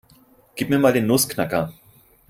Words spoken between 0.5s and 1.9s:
Gib mir mal den Nussknacker.